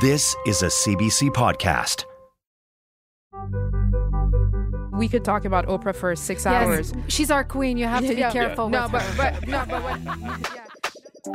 [0.00, 2.04] This is a CBC podcast.
[4.92, 6.92] We could talk about Oprah for six hours.
[7.08, 7.76] She's our queen.
[7.78, 8.30] You have to be Yeah.
[8.32, 9.16] careful No, with but, her.
[9.16, 10.60] but, no, but what,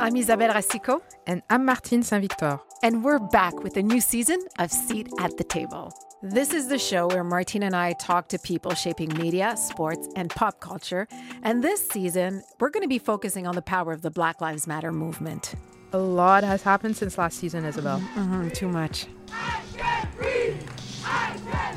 [0.00, 2.58] I'm Isabelle Racicot, and I'm Martine St-Victor.
[2.82, 5.92] and we're back with a new season of Seat at the Table.
[6.22, 10.28] This is the show where Martine and I talk to people shaping media, sports, and
[10.30, 11.06] pop culture.
[11.42, 14.66] And this season, we're going to be focusing on the power of the Black Lives
[14.66, 15.54] Matter movement.
[15.94, 18.00] A lot has happened since last season, Isabelle.
[18.16, 19.06] Mm, too much.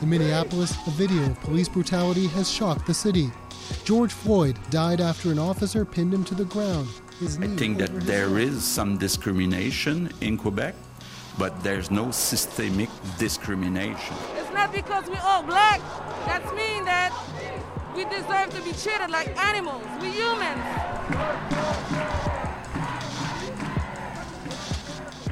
[0.01, 3.29] In Minneapolis, a video of police brutality has shocked the city.
[3.83, 6.89] George Floyd died after an officer pinned him to the ground.
[7.19, 8.41] His I think that over his there heart.
[8.41, 10.73] is some discrimination in Quebec,
[11.37, 14.15] but there's no systemic discrimination.
[14.35, 15.79] It's not because we're all black.
[16.25, 17.13] That's mean that
[17.95, 19.83] we deserve to be treated like animals.
[20.01, 22.26] We're humans.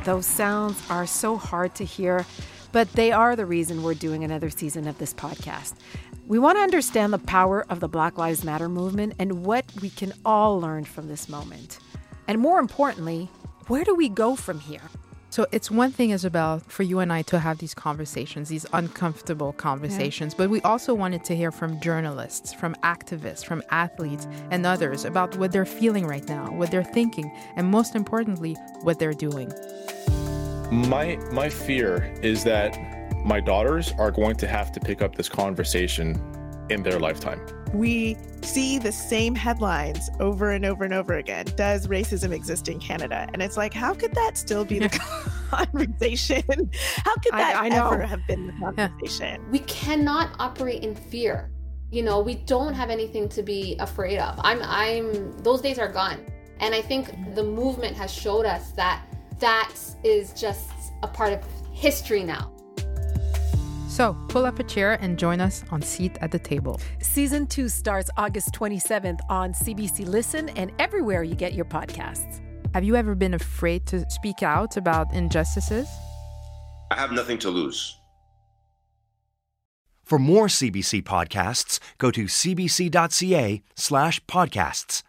[0.05, 2.27] Those sounds are so hard to hear,
[2.72, 5.73] but they are the reason we're doing another season of this podcast.
[6.28, 9.89] We want to understand the power of the Black Lives Matter movement and what we
[9.89, 11.80] can all learn from this moment.
[12.28, 13.31] And more importantly,
[13.66, 14.81] where do we go from here?
[15.31, 19.52] So it's one thing, Isabelle, for you and I to have these conversations, these uncomfortable
[19.52, 25.03] conversations, but we also wanted to hear from journalists, from activists, from athletes, and others
[25.03, 29.52] about what they're feeling right now, what they're thinking, and most importantly, what they're doing.
[30.71, 32.77] My my fear is that
[33.25, 36.19] my daughters are going to have to pick up this conversation
[36.69, 37.39] in their lifetime.
[37.73, 41.45] we see the same headlines over and over and over again.
[41.55, 43.27] Does racism exist in Canada?
[43.33, 44.89] And it's like, how could that still be the
[45.52, 46.43] conversation?
[47.03, 47.89] How could I- that I know.
[47.91, 49.43] ever have been the conversation?
[49.52, 51.52] we cannot operate in fear
[51.91, 55.88] you know we don't have anything to be afraid of i'm i'm those days are
[55.88, 56.19] gone
[56.59, 57.03] and i think
[57.36, 59.03] the movement has showed us that
[59.39, 60.69] that is just
[61.03, 62.52] a part of history now
[63.95, 66.81] So pull up a chair and join us on Seat at the Table.
[67.00, 72.42] Season 2 starts August 27th on CBC Listen and everywhere you get your podcasts.
[72.73, 75.87] Have you ever been afraid to speak out about injustices?
[76.92, 77.98] I have nothing to lose.
[80.04, 85.04] For more CBC podcasts, go to cbc.ca slash podcasts.